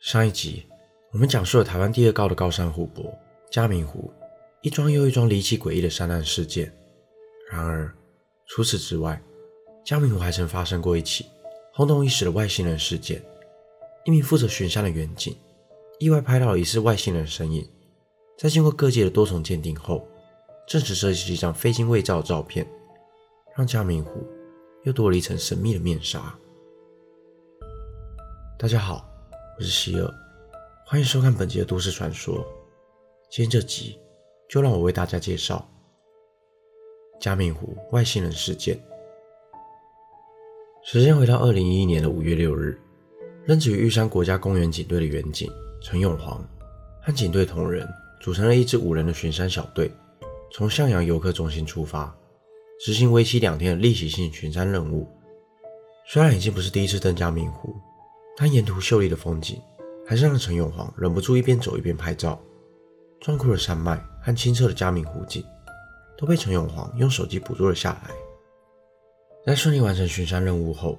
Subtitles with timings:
[0.00, 0.66] 上一集
[1.12, 3.14] 我们讲述了台湾第二高的高山湖泊
[3.50, 4.10] 嘉明湖，
[4.62, 6.74] 一桩又一桩离奇诡异的山难事件。
[7.50, 7.94] 然而，
[8.46, 9.22] 除此之外，
[9.84, 11.26] 嘉明湖还曾发生过一起
[11.74, 13.22] 轰动一时的外星人事件。
[14.06, 15.36] 一名负责巡山的员警
[15.98, 17.70] 意外拍到了疑似外星人的身影，
[18.38, 20.08] 在经过各界的多重鉴定后，
[20.66, 22.66] 证实这是一张非经伪造的照片，
[23.54, 24.26] 让嘉明湖
[24.84, 26.34] 又多了一层神秘的面纱。
[28.58, 29.09] 大家好。
[29.60, 30.10] 我是希尔，
[30.86, 32.42] 欢迎收看本集的都市传说。
[33.28, 34.00] 今天这集
[34.48, 35.68] 就让我为大家介绍
[37.20, 38.80] 加冕湖外星人事件。
[40.82, 42.80] 时间回到二零一一年的五月六日，
[43.44, 45.52] 任职于玉山国家公园警队的员警
[45.82, 46.42] 陈永煌
[47.02, 47.86] 和警队同仁
[48.18, 49.92] 组成了一支五人的巡山小队，
[50.50, 52.16] 从向阳游客中心出发，
[52.82, 55.06] 执行为期两天的例行性巡山任务。
[56.06, 57.76] 虽然已经不是第一次登嘉明湖。
[58.40, 59.60] 看沿途秀丽的风景，
[60.06, 62.40] 还是让陈永煌忍不住一边走一边拍照。
[63.20, 65.44] 壮阔的山脉和清澈的嘉明湖景，
[66.16, 68.14] 都被陈永煌用手机捕捉了下来。
[69.44, 70.98] 在顺利完成巡山任务后，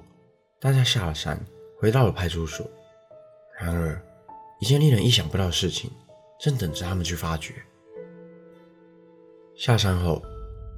[0.60, 1.36] 大家下了山，
[1.80, 2.64] 回到了派出所。
[3.58, 4.00] 然而，
[4.60, 5.90] 一件令人意想不到的事情
[6.38, 7.54] 正等着他们去发掘。
[9.56, 10.22] 下山后，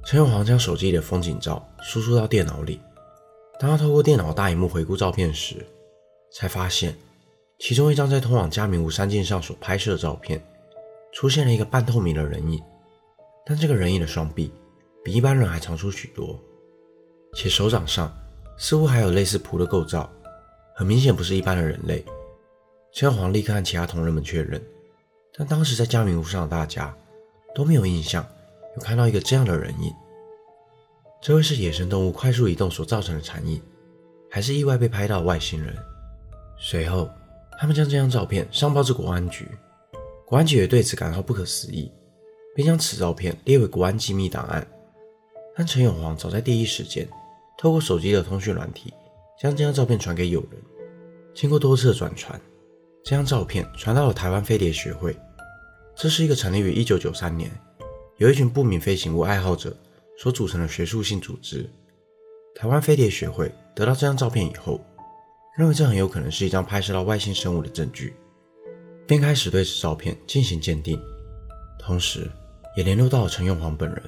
[0.03, 2.81] 陈永煌将手机里的风景照输出到电脑里。
[3.59, 5.63] 当他透过电脑大荧幕回顾照片时，
[6.37, 6.93] 才发现，
[7.59, 10.45] 其中一张在通往嘉明湖山径上所拍摄的照片，
[11.13, 12.61] 出现了一个半透明的人影。
[13.45, 14.51] 但这个人影的双臂
[15.01, 16.37] 比一般人还长出许多，
[17.35, 18.13] 且手掌上
[18.57, 20.11] 似乎还有类似蹼的构造，
[20.75, 22.03] 很明显不是一般的人类。
[22.91, 24.61] 陈小黄立刻和其他同仁们确认，
[25.37, 26.93] 但当时在嘉明湖上的大家
[27.53, 28.27] 都没有印象
[28.75, 29.89] 有看到一个这样的人影。
[31.21, 33.61] 这会是野生动物快速移动所造成的残影，
[34.29, 35.73] 还是意外被拍到的外星人？
[36.57, 37.09] 随后，
[37.59, 39.47] 他们将这张照片上报至国安局，
[40.25, 41.91] 国安局也对此感到不可思议，
[42.55, 44.65] 并将此照片列为国安机密档案。
[45.55, 47.07] 但陈永煌早在第一时间
[47.57, 48.93] 透过手机的通讯软体，
[49.39, 50.61] 将这张照片传给友人。
[51.33, 52.39] 经过多次的转传，
[53.03, 55.15] 这张照片传到了台湾飞碟学会。
[55.95, 57.51] 这是一个成立于1993年，
[58.17, 59.75] 由一群不明飞行物爱好者
[60.17, 61.69] 所组成的学术性组织。
[62.55, 64.79] 台湾飞碟学会得到这张照片以后。
[65.55, 68.13] 认为这很有可能是一张拍摄到外星生物的证据，
[69.07, 71.01] 便开始对此照片进行鉴定，
[71.79, 72.29] 同时
[72.75, 74.03] 也联络到了陈永煌本人。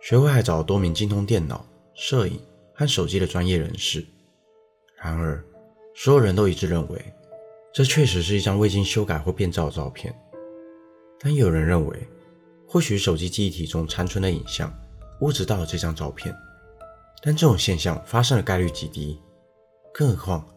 [0.00, 2.40] 学会还找了多名精通电脑、摄影
[2.74, 4.04] 和手机的专业人士。
[4.96, 5.44] 然而，
[5.94, 7.14] 所有人都一致认为，
[7.72, 10.14] 这确实是一张未经修改或变造的照片。
[11.20, 12.08] 但有人认为，
[12.66, 14.74] 或许手机记忆体中残存的影像
[15.20, 16.34] 物质到了这张照片，
[17.22, 19.20] 但这种现象发生的概率极低，
[19.92, 20.53] 更何况。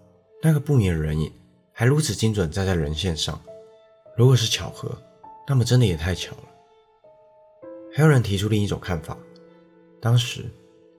[0.47, 1.29] 那个不明人影
[1.73, 3.37] 还如此精准站在人线上，
[4.15, 4.97] 如果是巧合，
[5.45, 6.43] 那么真的也太巧了。
[7.93, 9.17] 还有人提出另一种看法：
[9.99, 10.45] 当时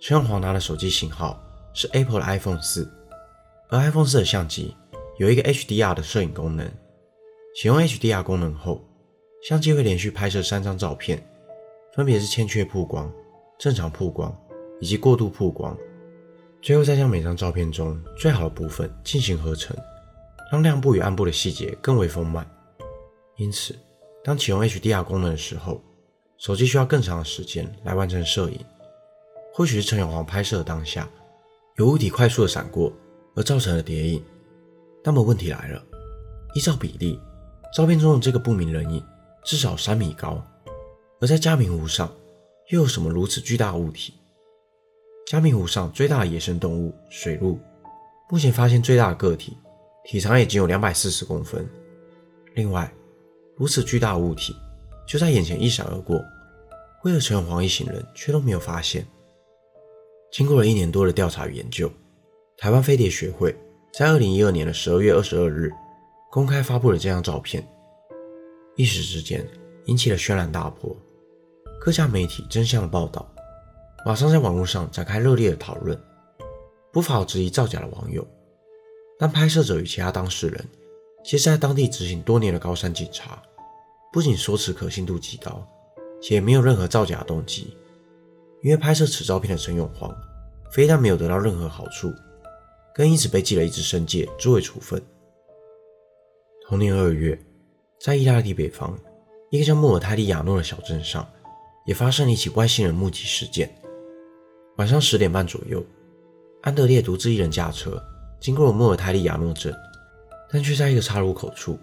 [0.01, 1.43] 陈永煌拿的手机型号
[1.73, 2.93] 是 Apple 的 iPhone 四，
[3.71, 4.77] 而 iPhone 四的相机
[5.17, 6.71] 有一个 HDR 的摄影功能。
[7.57, 8.85] 启用 HDR 功能后，
[9.49, 11.27] 相机会连续拍摄三张照片，
[11.95, 13.11] 分别是欠缺曝光、
[13.59, 14.39] 正常曝光
[14.79, 15.75] 以及过度曝光。
[16.61, 19.77] 最后再将每张照片中最好的部分进行合成，
[20.51, 22.49] 让亮部与暗部的细节更为丰满。
[23.37, 23.75] 因此，
[24.25, 25.81] 当启用 HDR 功能的时候，
[26.37, 28.59] 手机需要更长的时间来完成摄影。
[29.55, 31.09] 或许是陈永煌拍摄的当下，
[31.77, 32.93] 有物体快速的闪过
[33.35, 34.23] 而造成了叠影。
[35.05, 35.83] 那么问题来了，
[36.55, 37.21] 依照比例，
[37.73, 39.03] 照片中的这个不明人影
[39.45, 40.45] 至少三米高，
[41.21, 42.13] 而在嘉明湖上
[42.71, 44.15] 又有什么如此巨大的物体？
[45.29, 47.61] 嘉明湖上最大的野生动物水鹿，
[48.31, 49.55] 目前发现最大的个体，
[50.05, 51.69] 体长也仅有两百四十公分。
[52.55, 52.91] 另外，
[53.55, 54.57] 如此巨大的物体
[55.07, 56.19] 就在眼前一闪而过，
[57.05, 59.07] 为何陈永煌一行人却都没有发现？
[60.33, 61.93] 经过了一年多的调查与研究，
[62.57, 63.55] 台湾飞碟学会
[63.93, 65.71] 在二零一二年的十二月二十二日
[66.31, 67.63] 公开发布了这张照片，
[68.77, 69.47] 一时之间
[69.85, 70.97] 引起了轩然大波，
[71.79, 73.31] 各家媒体争相的报道。
[74.09, 76.03] 马上在网络上展开热烈的讨论，
[76.91, 78.27] 不乏质疑造假的网友。
[79.19, 80.65] 但拍摄者与其他当事人，
[81.23, 83.43] 皆是在当地执行多年的高山警察，
[84.11, 85.63] 不仅说辞可信度极高，
[86.23, 87.77] 且没有任何造假动机。
[88.63, 90.11] 因为拍摄此照片的陈永煌，
[90.73, 92.11] 非但没有得到任何好处，
[92.95, 95.03] 更因此被记了一支申诫作为处分。
[96.67, 97.39] 同年二月，
[98.01, 98.99] 在意大利北方
[99.51, 101.31] 一个叫莫尔泰利亚诺的小镇上，
[101.85, 103.71] 也发生了一起外星人目击事件。
[104.79, 105.85] 晚上十点半左右，
[106.63, 108.01] 安德烈独自一人驾车
[108.39, 109.75] 经过了莫尔泰利亚诺镇。
[110.51, 111.79] 但却在一个岔路口处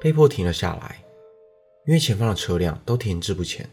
[0.00, 1.04] 被迫停了下来，
[1.86, 3.68] 因为前方的车辆都停滞不前。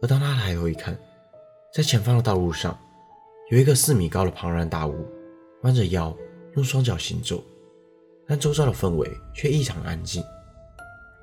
[0.00, 0.96] 而当他抬头一看，
[1.74, 2.78] 在前方的道路上
[3.50, 5.04] 有一个四米高的庞然大物，
[5.64, 6.16] 弯着腰
[6.54, 7.42] 用双脚行走，
[8.28, 10.24] 但周遭的氛围却异常安静。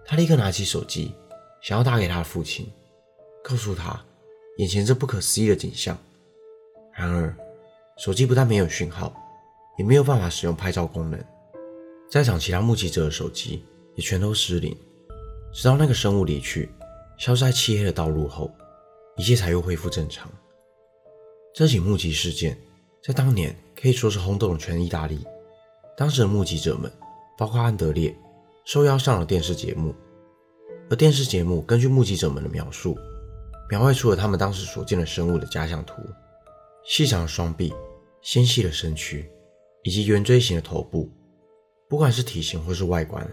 [0.05, 1.15] 他立刻拿起手机，
[1.61, 2.69] 想要打给他的父亲，
[3.43, 3.99] 告诉他
[4.57, 5.97] 眼前这不可思议的景象。
[6.95, 7.35] 然而，
[7.97, 9.13] 手机不但没有讯号，
[9.77, 11.21] 也没有办法使用拍照功能。
[12.09, 13.65] 在场其他目击者的手机
[13.95, 14.75] 也全都失灵。
[15.53, 16.69] 直到那个生物离去，
[17.17, 18.49] 消失在漆黑的道路后，
[19.17, 20.31] 一切才又恢复正常。
[21.53, 22.57] 这起目击事件
[23.03, 25.25] 在当年可以说是轰动了全意大利。
[25.97, 26.91] 当时的目击者们，
[27.37, 28.15] 包括安德烈。
[28.65, 29.93] 受邀上了电视节目，
[30.89, 32.97] 而电视节目根据目击者们的描述，
[33.69, 35.93] 描绘出了他们当时所见的生物的假想图：
[36.85, 37.73] 细长的双臂、
[38.21, 39.27] 纤细的身躯
[39.83, 41.09] 以及圆锥形的头部。
[41.89, 43.27] 不管是体型或是外观，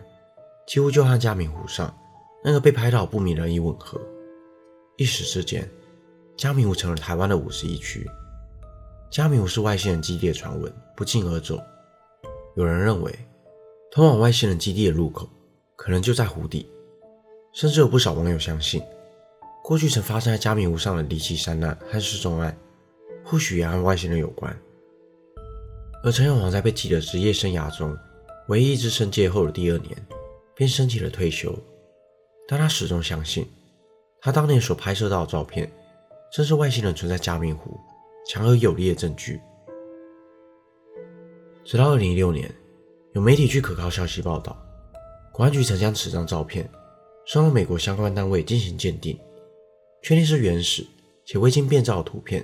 [0.67, 1.95] 几乎就和加明湖上
[2.43, 4.01] 那个被拍到不明人影吻合。
[4.97, 5.69] 一时之间，
[6.37, 8.09] 加明湖成了台湾的五十一区。
[9.11, 11.59] 加明湖是外星人基地的传闻不胫而走，
[12.57, 13.13] 有人认为。
[13.91, 15.29] 通往外星人基地的入口
[15.77, 16.67] 可能就在湖底，
[17.53, 18.83] 甚至有不少网友相信，
[19.63, 22.57] 过去曾发生在加明湖上的离奇山难和失踪案，
[23.25, 24.57] 或许也和外星人有关。
[26.03, 27.97] 而陈永煌在被记的职业生涯中，
[28.49, 29.97] 唯一一支升阶后的第二年，
[30.55, 31.57] 便申请了退休，
[32.49, 33.47] 但他始终相信，
[34.21, 35.71] 他当年所拍摄到的照片，
[36.33, 37.79] 正是外星人存在加明湖
[38.29, 39.41] 强而有力的证据。
[41.65, 42.53] 直到二零一六年。
[43.15, 44.57] 有媒体据可靠消息报道，
[45.35, 46.67] 公安局曾将此张照片
[47.27, 49.21] 送到美国相关单位进行鉴定，
[50.01, 50.83] 确定是原始
[51.27, 52.43] 且未经变造的图片，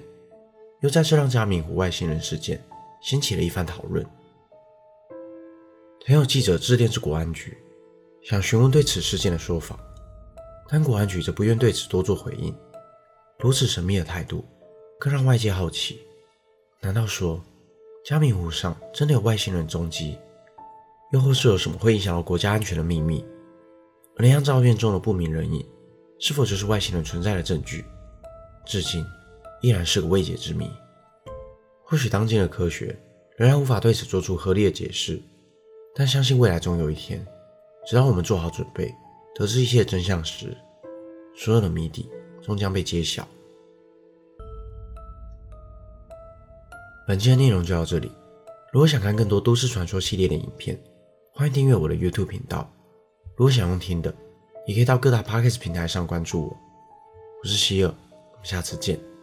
[0.80, 2.62] 又再次让加明湖外星人事件
[3.00, 4.04] 掀起了一番讨论。
[6.04, 7.58] 曾有记者致电至国安局，
[8.22, 9.78] 想询问对此事件的说法，
[10.68, 12.54] 但国安局则不愿对此多做回应。
[13.38, 14.44] 如此神秘的态度，
[14.98, 16.00] 更让外界好奇：
[16.80, 17.42] 难道说
[18.04, 20.18] 加明湖上真的有外星人踪迹？
[21.12, 23.24] 又或是有什么会影响到国家安全的秘密？
[24.16, 25.64] 而那张照片中的不明人影，
[26.18, 27.84] 是否就是外星人存在的证据？
[28.66, 29.04] 至今
[29.60, 30.70] 依然是个未解之谜。
[31.84, 32.94] 或许当今的科学
[33.36, 35.20] 仍然无法对此做出合理的解释，
[35.94, 37.26] 但相信未来总有一天，
[37.86, 38.94] 直到我们做好准备，
[39.34, 40.56] 得知一切真相时，
[41.34, 42.10] 所有的谜底
[42.42, 43.26] 终将被揭晓。
[47.06, 48.12] 本期的内容就到这里。
[48.70, 50.78] 如果想看更多都市传说系列的影片，
[51.32, 52.70] 欢迎订阅我的 YouTube 频道。
[53.34, 54.14] 如果想用听的，
[54.66, 56.56] 也可以到各大 Podcast 平台上关注我。
[57.42, 59.17] 我是希尔，我们下次见。